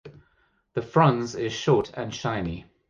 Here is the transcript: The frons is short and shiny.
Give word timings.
The 0.73 0.81
frons 0.81 1.37
is 1.37 1.53
short 1.53 1.91
and 1.95 2.11
shiny. 2.11 2.65